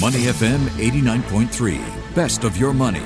[0.00, 2.14] Money FM 89.3.
[2.14, 3.02] Best of your money.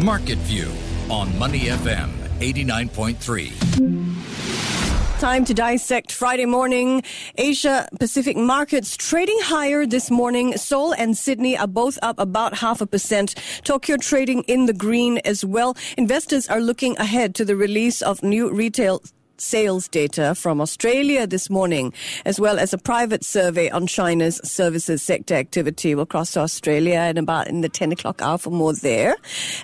[0.00, 0.72] Market View
[1.08, 5.20] on Money FM 89.3.
[5.20, 7.04] Time to dissect Friday morning.
[7.36, 10.56] Asia Pacific markets trading higher this morning.
[10.56, 13.36] Seoul and Sydney are both up about half a percent.
[13.62, 15.76] Tokyo trading in the green as well.
[15.96, 19.02] Investors are looking ahead to the release of new retail
[19.40, 21.92] sales data from Australia this morning,
[22.24, 25.94] as well as a private survey on China's services sector activity.
[25.94, 29.16] We'll cross to Australia in about in the 10 o'clock hour for more there.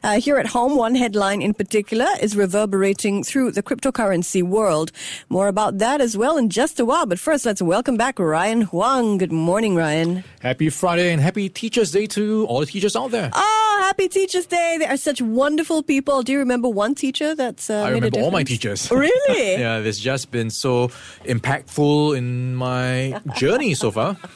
[0.03, 4.93] Uh, here at home, one headline in particular is reverberating through the cryptocurrency world.
[5.29, 7.07] More about that as well in just a while.
[7.07, 9.19] But first, let's welcome back Ryan Huang.
[9.19, 10.25] Good morning, Ryan.
[10.41, 13.31] Happy Friday and happy Teachers Day to all the teachers out there.
[13.33, 14.77] Oh, happy Teachers Day.
[14.79, 16.23] They are such wonderful people.
[16.23, 18.91] Do you remember one teacher that's uh, I remember all my teachers.
[18.91, 19.53] Really?
[19.61, 20.89] yeah, it's just been so
[21.25, 24.17] impactful in my journey so far.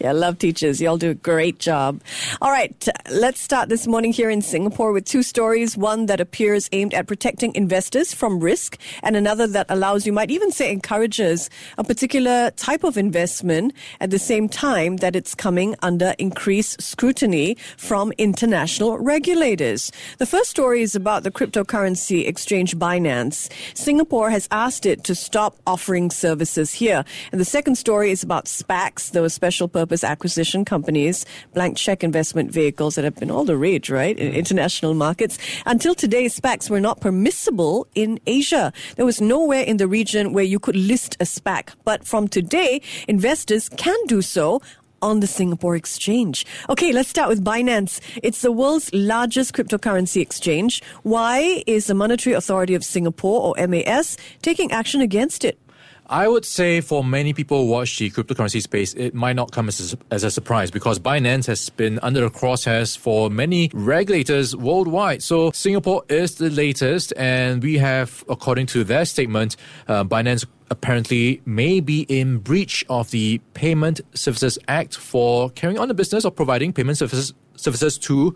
[0.00, 0.80] Yeah, I love teachers.
[0.80, 2.02] Y'all do a great job.
[2.40, 5.76] All right, let's start this morning here in Singapore with two stories.
[5.76, 10.30] One that appears aimed at protecting investors from risk, and another that allows, you might
[10.30, 15.74] even say, encourages a particular type of investment at the same time that it's coming
[15.82, 19.90] under increased scrutiny from international regulators.
[20.18, 23.50] The first story is about the cryptocurrency exchange Binance.
[23.74, 27.04] Singapore has asked it to stop offering services here.
[27.30, 32.50] And the second story is about SPACs, those special purpose acquisition companies, blank check investment
[32.50, 34.36] vehicles that have been all the rage, right, in mm.
[34.36, 35.38] international markets.
[35.66, 38.72] Until today, SPACs were not permissible in Asia.
[38.96, 41.70] There was nowhere in the region where you could list a SPAC.
[41.84, 44.60] But from today, investors can do so
[45.02, 46.46] on the Singapore Exchange.
[46.70, 48.00] Okay, let's start with Binance.
[48.22, 50.82] It's the world's largest cryptocurrency exchange.
[51.02, 55.58] Why is the Monetary Authority of Singapore, or MAS, taking action against it?
[56.06, 59.68] I would say for many people who watch the cryptocurrency space, it might not come
[59.68, 64.54] as a, as a surprise because Binance has been under the crosshairs for many regulators
[64.54, 65.22] worldwide.
[65.22, 69.56] So Singapore is the latest, and we have, according to their statement,
[69.88, 75.86] uh, Binance apparently may be in breach of the Payment Services Act for carrying on
[75.86, 78.34] the business of providing payment services services to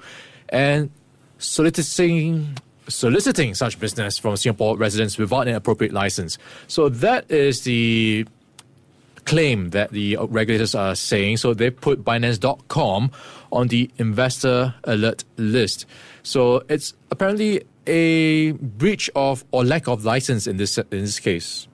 [0.51, 0.91] and
[1.39, 2.57] soliciting
[2.89, 6.39] soliciting such business from Singapore residents without an appropriate license.
[6.69, 8.27] So that is the
[9.25, 11.39] claim that the regulators are saying.
[11.39, 13.11] So they put Binance.com
[13.51, 15.87] on the investor alert list.
[16.23, 21.67] So it's apparently a breach of or lack of license in this in this case.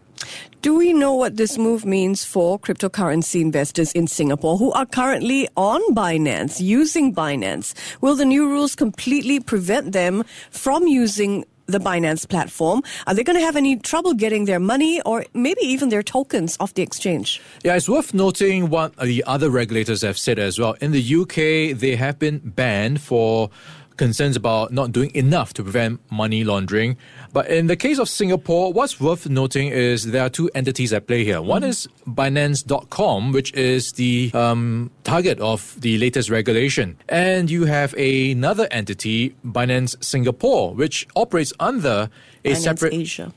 [0.63, 5.49] Do we know what this move means for cryptocurrency investors in Singapore who are currently
[5.57, 7.75] on Binance, using Binance?
[8.01, 12.83] Will the new rules completely prevent them from using the Binance platform?
[13.07, 16.57] Are they going to have any trouble getting their money or maybe even their tokens
[16.61, 17.41] off the exchange?
[17.65, 20.75] Yeah, it's worth noting what the other regulators have said as well.
[20.81, 23.51] In the UK, they have been banned for
[23.97, 26.97] concerns about not doing enough to prevent money laundering.
[27.33, 31.07] But in the case of Singapore, what's worth noting is there are two entities at
[31.07, 31.41] play here.
[31.41, 36.97] One is Binance.com, which is the um, target of the latest regulation.
[37.09, 42.11] And you have another entity, Binance Singapore, which operates under
[42.45, 43.33] a Binance separate Asia.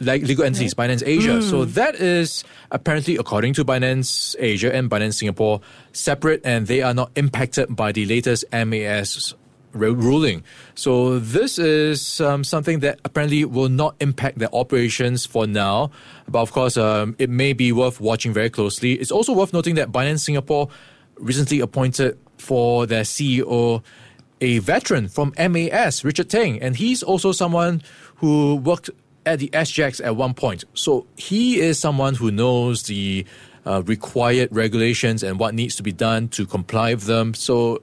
[0.00, 1.42] like legal entities, Binance Asia.
[1.42, 5.60] So that is apparently, according to Binance Asia and Binance Singapore,
[5.92, 9.34] separate and they are not impacted by the latest MAS
[9.72, 10.42] ru- ruling.
[10.74, 15.90] So this is um, something that apparently will not impact their operations for now.
[16.28, 18.94] But of course, um, it may be worth watching very closely.
[18.94, 20.68] It's also worth noting that Binance Singapore
[21.16, 23.82] recently appointed for their CEO
[24.40, 27.82] a veteran from MAS, Richard Teng, and he's also someone
[28.16, 28.90] who worked
[29.26, 30.64] at the SGX at one point.
[30.74, 33.26] So he is someone who knows the
[33.66, 37.34] uh, required regulations and what needs to be done to comply with them.
[37.34, 37.82] So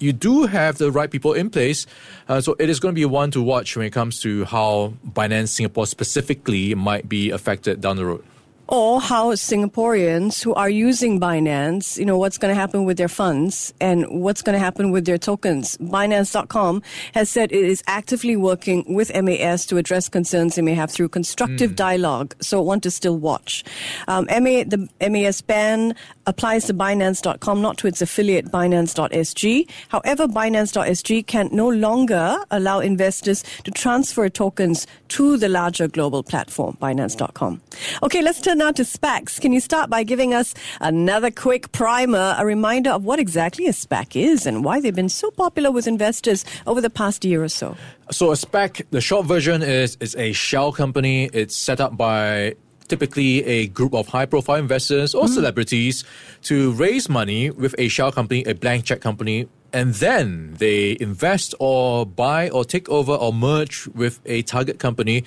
[0.00, 1.86] you do have the right people in place.
[2.28, 4.94] Uh, so it is going to be one to watch when it comes to how
[5.06, 8.24] Binance Singapore specifically might be affected down the road
[8.68, 13.08] or how Singaporeans who are using Binance, you know, what's going to happen with their
[13.08, 15.76] funds and what's going to happen with their tokens.
[15.78, 16.82] Binance.com
[17.14, 21.08] has said it is actively working with MAS to address concerns they may have through
[21.08, 22.34] constructive dialogue.
[22.42, 23.64] So one to still watch.
[24.06, 25.94] Um, MA, the MAS ban
[26.26, 29.70] applies to Binance.com, not to its affiliate Binance.sg.
[29.88, 36.76] However, Binance.sg can no longer allow investors to transfer tokens to the larger global platform,
[36.82, 37.62] Binance.com.
[38.02, 39.40] Okay, let's turn now to SPACs.
[39.40, 43.72] Can you start by giving us another quick primer, a reminder of what exactly a
[43.72, 47.48] SPAC is and why they've been so popular with investors over the past year or
[47.48, 47.76] so?
[48.10, 51.30] So a SPAC, the short version is is a shell company.
[51.32, 52.56] It's set up by
[52.88, 55.28] typically a group of high profile investors or mm.
[55.28, 56.04] celebrities
[56.42, 61.54] to raise money with a shell company, a blank check company, and then they invest
[61.60, 65.24] or buy or take over or merge with a target company.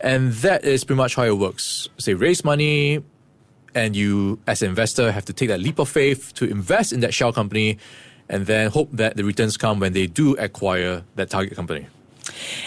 [0.00, 1.88] And that is pretty much how it works.
[1.98, 3.02] So they raise money,
[3.74, 7.00] and you, as an investor, have to take that leap of faith to invest in
[7.00, 7.78] that shell company
[8.28, 11.86] and then hope that the returns come when they do acquire that target company.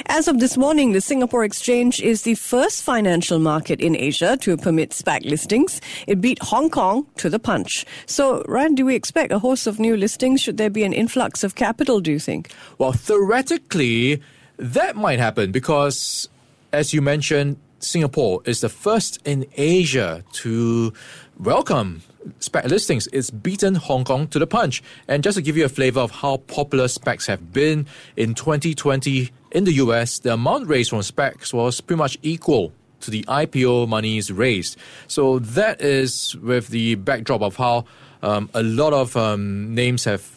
[0.05, 4.55] As of this morning, the Singapore Exchange is the first financial market in Asia to
[4.55, 5.81] permit SPAC listings.
[6.05, 7.85] It beat Hong Kong to the punch.
[8.05, 10.41] So, Ryan, do we expect a host of new listings?
[10.41, 12.51] Should there be an influx of capital, do you think?
[12.77, 14.21] Well, theoretically,
[14.57, 16.29] that might happen because,
[16.77, 20.93] as you mentioned, Singapore is the first in Asia to
[21.39, 22.03] welcome
[22.39, 23.07] SPAC listings.
[23.11, 24.83] It's beaten Hong Kong to the punch.
[25.07, 29.31] And just to give you a flavor of how popular SPACs have been in 2020
[29.53, 33.87] in the US, the amount raised from SPACs was pretty much equal to the IPO
[33.87, 34.77] monies raised.
[35.07, 37.85] So that is with the backdrop of how
[38.21, 40.36] um, a lot of um, names have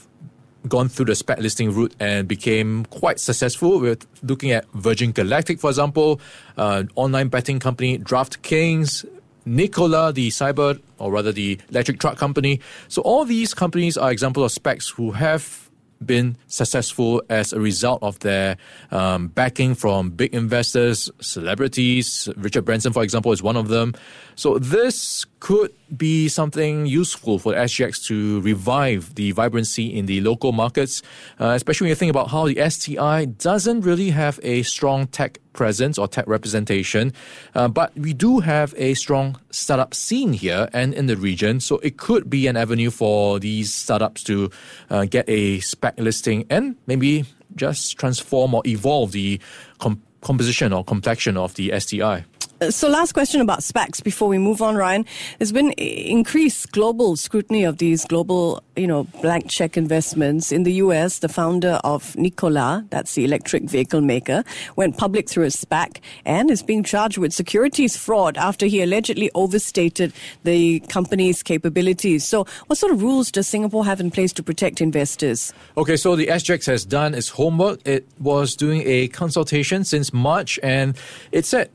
[0.68, 3.80] gone through the SPAC listing route and became quite successful.
[3.80, 6.20] With looking at Virgin Galactic, for example,
[6.56, 9.06] uh, online betting company DraftKings,
[9.46, 12.60] Nikola, the cyber or rather the electric truck company.
[12.88, 15.69] So all these companies are examples of SPACs who have
[16.04, 18.56] been successful as a result of their
[18.90, 22.28] um, backing from big investors, celebrities.
[22.36, 23.94] Richard Branson, for example, is one of them.
[24.34, 30.52] So this could be something useful for SGX to revive the vibrancy in the local
[30.52, 31.02] markets,
[31.38, 35.38] uh, especially when you think about how the STI doesn't really have a strong tech
[35.60, 37.12] presence or tech representation,
[37.54, 41.76] uh, but we do have a strong startup scene here and in the region, so
[41.82, 44.48] it could be an avenue for these startups to
[44.88, 47.26] uh, get a SPAC listing and maybe
[47.56, 49.38] just transform or evolve the
[49.78, 52.24] com- composition or complexion of the STI.
[52.68, 55.06] So, last question about SPACs before we move on, Ryan.
[55.38, 60.52] There's been increased global scrutiny of these global, you know, blank check investments.
[60.52, 64.44] In the US, the founder of Nikola, that's the electric vehicle maker,
[64.76, 69.30] went public through a SPAC and is being charged with securities fraud after he allegedly
[69.34, 70.12] overstated
[70.44, 72.26] the company's capabilities.
[72.26, 75.54] So, what sort of rules does Singapore have in place to protect investors?
[75.78, 77.80] Okay, so the SGX has done its homework.
[77.86, 80.94] It was doing a consultation since March and
[81.32, 81.70] it said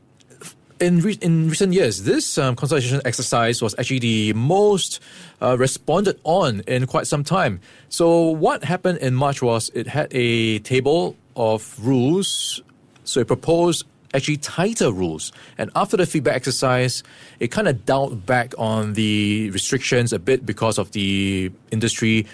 [0.79, 4.99] in re- in recent years, this um, consultation exercise was actually the most
[5.41, 7.59] uh, responded on in quite some time.
[7.89, 12.61] So what happened in March was it had a table of rules.
[13.03, 15.31] So it proposed actually tighter rules.
[15.57, 17.03] And after the feedback exercise,
[17.39, 22.25] it kind of dialed back on the restrictions a bit because of the industry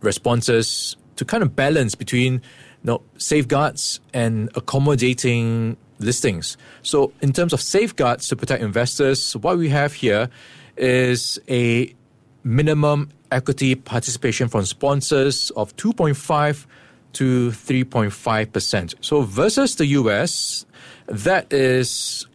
[0.00, 2.40] responses to kind of balance between you
[2.82, 6.56] know, safeguards and accommodating listings.
[6.82, 10.28] So, in terms of safeguards to protect investors, what we have here
[10.76, 11.94] is a
[12.42, 16.66] minimum equity participation from sponsors of 2.5
[17.14, 18.94] to 3.5%.
[19.00, 20.66] So, versus the US,
[21.06, 22.26] that is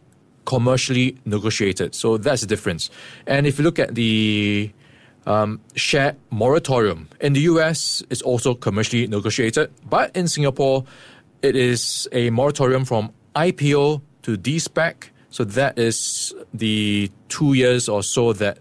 [0.44, 1.94] commercially negotiated.
[1.94, 2.90] So, that's the difference.
[3.26, 4.72] And if you look at the
[5.26, 10.84] um, share moratorium in the US, it's also commercially negotiated, but in Singapore,
[11.42, 15.10] it is a moratorium from IPO to de-SPAC.
[15.30, 18.58] So that is the two years or so that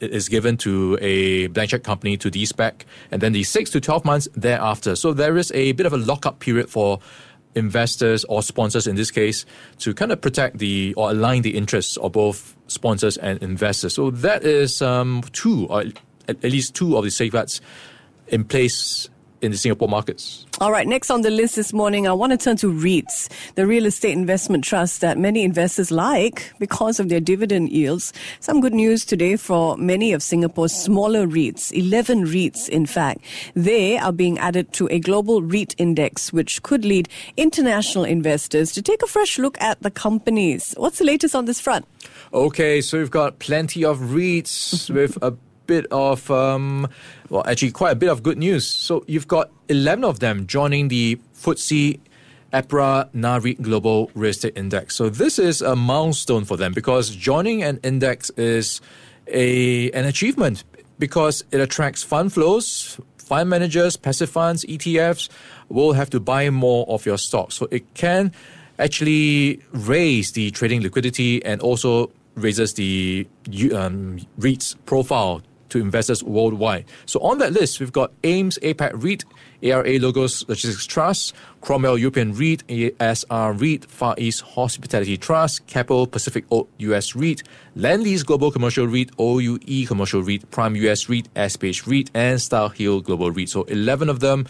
[0.00, 3.80] it is given to a blank check company to de-SPAC, and then the six to
[3.80, 4.96] 12 months thereafter.
[4.96, 7.00] So there is a bit of a lockup period for
[7.54, 9.44] investors or sponsors in this case
[9.78, 13.94] to kind of protect the or align the interests of both sponsors and investors.
[13.94, 15.84] So that is um, two, or
[16.28, 17.60] at least two of the safeguards
[18.28, 19.08] in place
[19.42, 20.46] in the Singapore markets.
[20.60, 23.66] All right, next on the list this morning, I want to turn to REITs, the
[23.66, 28.12] real estate investment trust that many investors like because of their dividend yields.
[28.40, 33.22] Some good news today for many of Singapore's smaller REITs, 11 REITs in fact.
[33.54, 38.82] They are being added to a global REIT index, which could lead international investors to
[38.82, 40.74] take a fresh look at the companies.
[40.76, 41.86] What's the latest on this front?
[42.32, 45.32] Okay, so we've got plenty of REITs with a
[45.66, 46.88] bit of, um,
[47.30, 48.66] well, actually quite a bit of good news.
[48.66, 52.00] So you've got 11 of them joining the FTSE
[52.52, 54.96] EPRA Nareit Global Real Estate Index.
[54.96, 58.80] So this is a milestone for them because joining an index is
[59.28, 60.64] a an achievement
[60.98, 63.00] because it attracts fund flows.
[63.18, 65.28] Fund managers, passive funds, ETFs
[65.68, 67.52] will have to buy more of your stock.
[67.52, 68.32] So it can
[68.80, 73.28] actually raise the trading liquidity and also raises the
[73.72, 76.84] um, REITs profile to investors worldwide.
[77.06, 79.24] So on that list, we've got AIMS APAC REIT,
[79.62, 86.44] ARA Logos Logistics Trust, Cromwell European REIT, ASR REIT, Far East Hospitality Trust, Keppel Pacific
[86.50, 87.42] Oak US REIT,
[87.76, 93.30] Lendlease Global Commercial REIT, OUE Commercial REIT, Prime US REIT, SPH REIT, and Starhill Global
[93.30, 93.48] REIT.
[93.48, 94.46] So 11 of them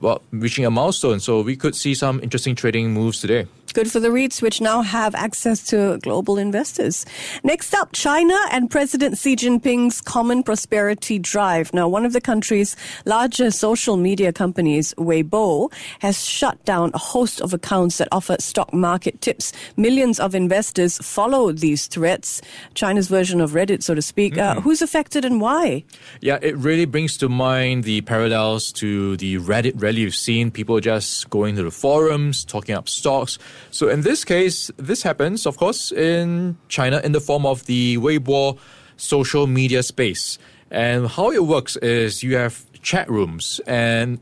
[0.00, 1.20] well, reaching a milestone.
[1.20, 3.46] So we could see some interesting trading moves today.
[3.74, 7.04] Good for the REITs, which now have access to global investors.
[7.42, 11.74] Next up, China and President Xi Jinping's Common Prosperity Drive.
[11.74, 17.40] Now, one of the country's largest social media companies, Weibo, has shut down a host
[17.40, 19.52] of accounts that offer stock market tips.
[19.76, 22.40] Millions of investors follow these threats.
[22.74, 24.34] China's version of Reddit, so to speak.
[24.34, 24.38] Mm.
[24.38, 25.82] Uh, who's affected and why?
[26.20, 30.52] Yeah, it really brings to mind the parallels to the Reddit rally you've seen.
[30.52, 33.36] People just going to the forums, talking up stocks.
[33.70, 37.98] So in this case, this happens, of course, in China in the form of the
[37.98, 38.58] Weibo
[38.96, 40.38] social media space.
[40.70, 44.18] And how it works is you have chat rooms and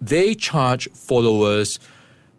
[0.00, 1.78] they charge followers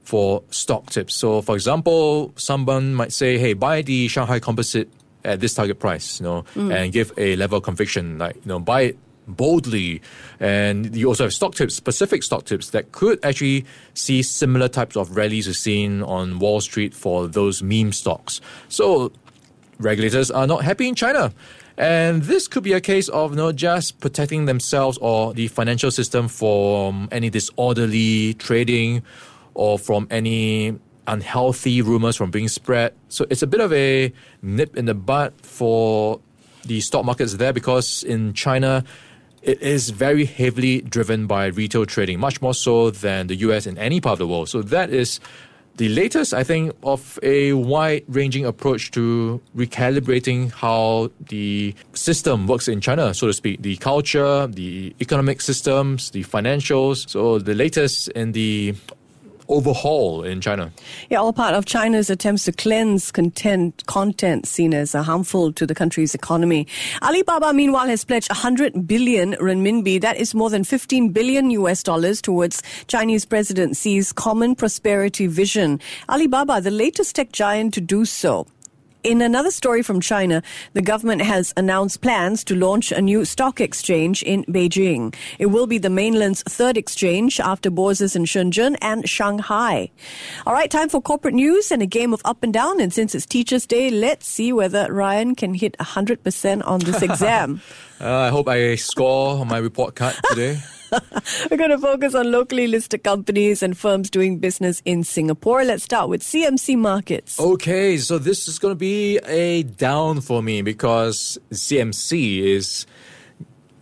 [0.03, 1.15] for stock tips.
[1.15, 4.89] So, for example, someone might say, "Hey, buy the Shanghai Composite
[5.23, 6.73] at this target price," you know, mm.
[6.73, 8.97] and give a level of conviction, like you know, buy it
[9.35, 10.01] boldly.
[10.39, 14.95] And you also have stock tips, specific stock tips that could actually see similar types
[14.95, 18.41] of rallies we've seen on Wall Street for those meme stocks.
[18.67, 19.11] So
[19.79, 21.33] regulators are not happy in China.
[21.77, 25.91] And this could be a case of you know, just protecting themselves or the financial
[25.91, 29.01] system from any disorderly trading
[29.53, 32.93] or from any unhealthy rumors from being spread.
[33.07, 36.19] So it's a bit of a nip in the butt for
[36.65, 38.83] the stock markets there because in China,
[39.41, 43.77] it is very heavily driven by retail trading, much more so than the US in
[43.77, 44.49] any part of the world.
[44.49, 45.19] So that is
[45.77, 52.67] the latest, I think, of a wide ranging approach to recalibrating how the system works
[52.67, 53.61] in China, so to speak.
[53.61, 57.09] The culture, the economic systems, the financials.
[57.09, 58.75] So the latest in the
[59.49, 60.71] overhaul in China.
[61.09, 65.75] Yeah, all part of China's attempts to cleanse content, content seen as harmful to the
[65.75, 66.67] country's economy.
[67.01, 69.99] Alibaba, meanwhile, has pledged 100 billion renminbi.
[69.99, 75.79] That is more than 15 billion US dollars towards Chinese President Xi's Common Prosperity Vision.
[76.07, 78.47] Alibaba, the latest tech giant to do so.
[79.01, 83.61] In another story from China, the government has announced plans to launch a new stock
[83.61, 85.15] exchange in Beijing.
[85.39, 89.89] It will be the mainland's third exchange after bourses in Shenzhen and Shanghai.
[90.45, 92.81] All right, time for corporate news and a game of up and down.
[92.81, 97.61] And since it's Teacher's Day, let's see whether Ryan can hit 100% on this exam.
[98.01, 100.59] uh, I hope I score on my report card today.
[101.49, 105.63] We're going to focus on locally listed companies and firms doing business in Singapore.
[105.63, 107.39] Let's start with CMC Markets.
[107.39, 112.85] Okay, so this is going to be a down for me because CMC is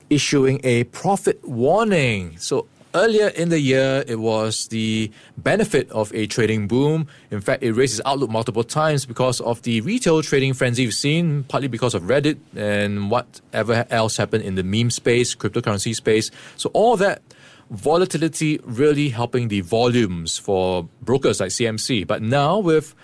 [0.09, 2.37] issuing a profit warning.
[2.37, 7.07] So Earlier in the year, it was the benefit of a trading boom.
[7.31, 10.93] In fact, it raised its outlook multiple times because of the retail trading frenzy we've
[10.93, 16.31] seen, partly because of Reddit and whatever else happened in the meme space, cryptocurrency space.
[16.55, 17.21] So all that
[17.69, 22.07] volatility really helping the volumes for brokers like CMC.
[22.07, 22.95] But now with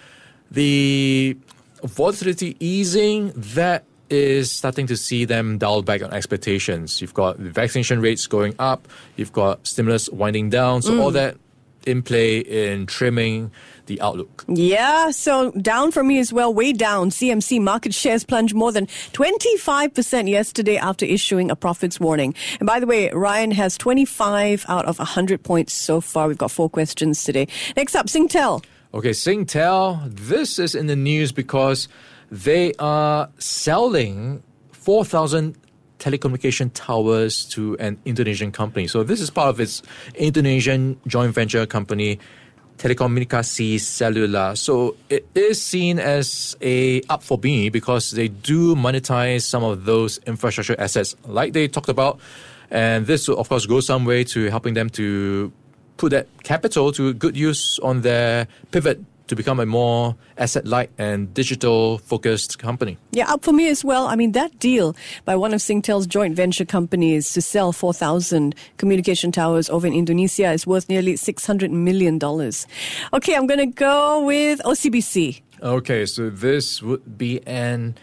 [0.50, 1.38] the
[1.84, 7.02] volatility easing, that is starting to see them dial back on expectations.
[7.02, 11.02] You've got the vaccination rates going up, you've got stimulus winding down, so mm.
[11.02, 11.36] all that
[11.86, 13.52] in play in trimming
[13.88, 14.46] the outlook.
[14.48, 17.10] Yeah, so down for me as well, way down.
[17.10, 22.34] CMC market shares plunged more than 25% yesterday after issuing a profits warning.
[22.60, 26.28] And by the way, Ryan has 25 out of 100 points so far.
[26.28, 27.48] We've got four questions today.
[27.76, 28.64] Next up, Singtel.
[28.94, 30.08] Okay, Singtel.
[30.16, 31.88] This is in the news because
[32.34, 35.56] they are selling 4,000
[36.00, 38.88] telecommunication towers to an Indonesian company.
[38.88, 39.84] So this is part of its
[40.16, 42.18] Indonesian joint venture company,
[42.80, 44.58] Telekomunikasi Selular.
[44.58, 49.86] So it is seen as a up for me because they do monetize some of
[49.86, 52.20] those infrastructure assets like they talked about.
[52.72, 55.54] And this will, of course, go some way to helping them to
[55.98, 60.90] put that capital to good use on their pivot to become a more asset light
[60.98, 62.98] and digital focused company.
[63.12, 64.08] Yeah, up for me as well.
[64.08, 69.32] I mean, that deal by one of Singtel's joint venture companies to sell 4,000 communication
[69.32, 72.20] towers over in Indonesia is worth nearly $600 million.
[73.14, 75.42] Okay, I'm going to go with OCBC.
[75.62, 77.96] Okay, so this would be an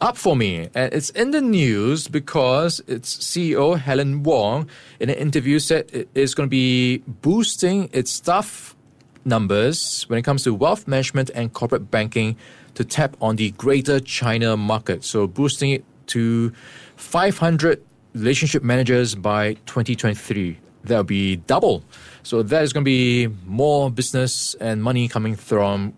[0.00, 0.68] up for me.
[0.74, 4.68] And it's in the news because its CEO, Helen Wong,
[5.00, 8.75] in an interview said it is going to be boosting its staff
[9.26, 12.36] numbers when it comes to wealth management and corporate banking
[12.74, 15.04] to tap on the greater China market.
[15.04, 16.52] So boosting it to
[16.96, 17.82] 500
[18.14, 20.58] relationship managers by 2023.
[20.84, 21.82] That'll be double.
[22.22, 25.94] So that is going to be more business and money coming from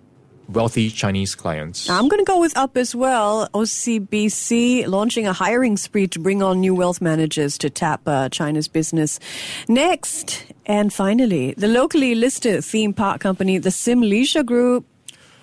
[0.48, 1.88] wealthy Chinese clients.
[1.88, 3.48] I'm going to go with up as well.
[3.54, 8.68] OCBC launching a hiring spree to bring on new wealth managers to tap uh, China's
[8.68, 9.20] business.
[9.68, 14.86] Next, and finally, the locally listed theme park company, the Sim Leisure Group.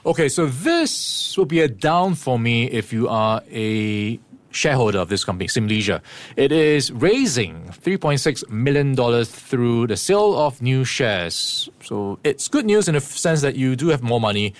[0.05, 4.19] Okay, so this will be a down for me if you are a
[4.51, 6.01] shareholder of this company, Sim Leisure.
[6.37, 8.95] It is raising $3.6 million
[9.25, 11.69] through the sale of new shares.
[11.83, 14.53] So it's good news in the sense that you do have more money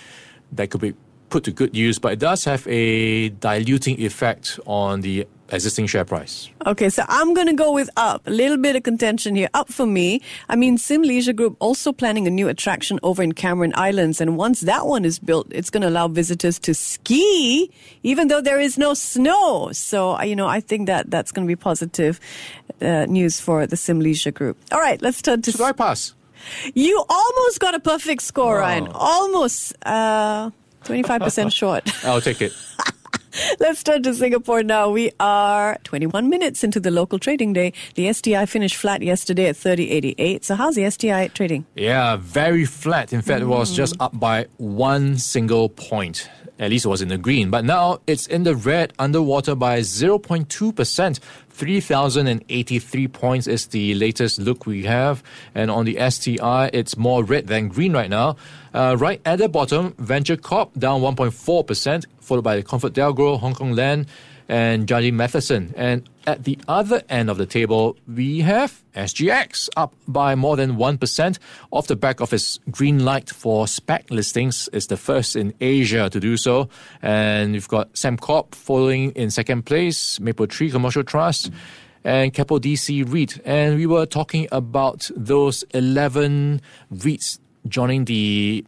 [0.56, 0.94] that could be
[1.30, 6.04] put to good use, but it does have a diluting effect on the existing share
[6.04, 6.48] price.
[6.66, 8.26] Okay, so I'm going to go with up.
[8.26, 9.48] A little bit of contention here.
[9.54, 10.20] Up for me.
[10.48, 14.20] I mean, Sim Leisure Group also planning a new attraction over in Cameron Highlands.
[14.20, 17.70] And once that one is built, it's going to allow visitors to ski,
[18.02, 19.70] even though there is no snow.
[19.72, 22.18] So, you know, I think that that's going to be positive
[22.80, 24.56] uh, news for the Sim Leisure Group.
[24.72, 25.52] All right, let's turn to.
[25.52, 26.15] Should I pass?
[26.74, 28.60] You almost got a perfect score, oh.
[28.60, 28.88] Ryan.
[28.88, 29.74] Almost.
[29.84, 30.50] Uh,
[30.84, 32.04] 25% short.
[32.04, 32.52] I'll take it.
[33.60, 34.90] Let's turn to Singapore now.
[34.90, 37.74] We are 21 minutes into the local trading day.
[37.94, 40.44] The STI finished flat yesterday at 30.88.
[40.44, 41.66] So how's the STI trading?
[41.74, 43.12] Yeah, very flat.
[43.12, 43.44] In fact, mm.
[43.44, 46.30] it was just up by one single point.
[46.58, 47.50] At least it was in the green.
[47.50, 51.18] But now it's in the red, underwater by 0.2%.
[51.50, 55.22] 3,083 points is the latest look we have.
[55.54, 58.36] And on the STI, it's more red than green right now.
[58.74, 63.72] Uh, right at the bottom, Venture Corp down 1.4%, followed by the ComfortDelGro, Hong Kong
[63.72, 64.06] Land,
[64.48, 65.72] and Jardine Matheson.
[65.76, 70.76] And at the other end of the table, we have SGX up by more than
[70.76, 71.38] 1%
[71.70, 74.68] off the back of its green light for SPAC listings.
[74.72, 76.68] It's the first in Asia to do so.
[77.02, 81.50] And you've got Sembcorp following in second place, Mapletree Commercial Trust.
[82.04, 83.40] And Keppel DC REIT.
[83.44, 86.60] And we were talking about those 11
[86.94, 88.64] REITs joining the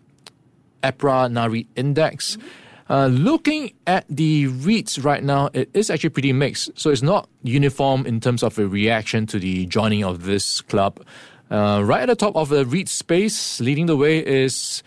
[0.82, 2.37] EPRA NAREIT index.
[2.37, 2.49] Mm-hmm.
[2.90, 6.71] Uh, looking at the REITs right now, it is actually pretty mixed.
[6.75, 11.04] So it's not uniform in terms of a reaction to the joining of this club.
[11.50, 14.82] Uh, right at the top of the REIT space, leading the way is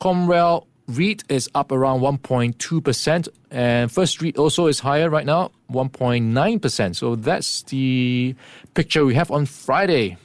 [0.00, 6.96] Cromwell REIT is up around 1.2%, and First REIT also is higher right now, 1.9%.
[6.96, 8.34] So that's the
[8.74, 10.18] picture we have on Friday.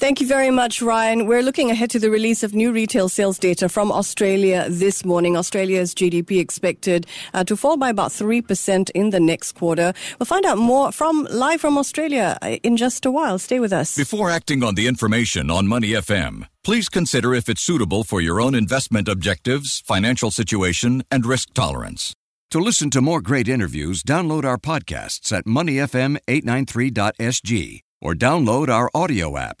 [0.00, 1.26] Thank you very much, Ryan.
[1.26, 5.36] We're looking ahead to the release of new retail sales data from Australia this morning.
[5.36, 9.92] Australia's GDP expected uh, to fall by about 3% in the next quarter.
[10.18, 13.38] We'll find out more from live from Australia uh, in just a while.
[13.38, 13.94] Stay with us.
[13.94, 18.40] Before acting on the information on Money FM, please consider if it's suitable for your
[18.40, 22.14] own investment objectives, financial situation, and risk tolerance.
[22.52, 29.36] To listen to more great interviews, download our podcasts at moneyfm893.sg or download our audio
[29.36, 29.60] app.